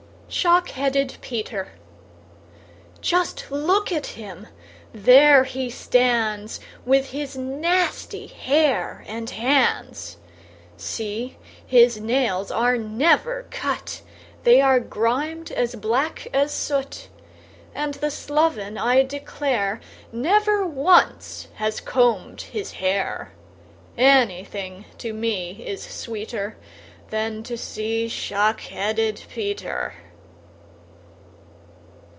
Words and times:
Shock 0.33 0.69
headed 0.69 1.17
Peter 1.21 1.73
Just 3.01 3.51
look 3.51 3.91
at 3.91 4.05
him! 4.15 4.47
there 4.93 5.43
he 5.43 5.69
stands, 5.69 6.61
With 6.85 7.09
his 7.11 7.35
nasty 7.35 8.27
hair 8.27 9.03
and 9.09 9.29
hands. 9.29 10.19
See! 10.77 11.37
his 11.67 11.99
nails 11.99 12.49
are 12.49 12.77
never 12.77 13.45
cut; 13.51 14.03
They 14.43 14.61
are 14.61 14.79
grimed 14.79 15.51
as 15.51 15.75
black 15.75 16.29
as 16.33 16.53
soot; 16.53 17.09
And 17.75 17.95
the 17.95 18.09
sloven, 18.09 18.77
I 18.77 19.03
declare, 19.03 19.81
Never 20.13 20.65
once 20.65 21.49
has 21.55 21.81
combed 21.81 22.43
his 22.43 22.71
hair; 22.71 23.33
Anything 23.97 24.85
to 24.99 25.11
me 25.11 25.61
is 25.67 25.83
sweeter 25.83 26.55
Than 27.09 27.43
to 27.43 27.57
see 27.57 28.07
Shock 28.07 28.61
headed 28.61 29.21
Peter. 29.33 29.95